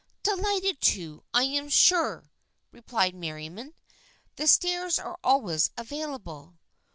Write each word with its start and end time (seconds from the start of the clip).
"Delighted 0.23 0.81
to, 0.81 1.23
I 1.31 1.43
am 1.43 1.69
sure," 1.69 2.31
replied 2.71 3.13
Merriam." 3.13 3.75
The 4.37 4.47
stairs 4.47 4.97
are 4.97 5.19
always 5.23 5.69
available." 5.77 6.57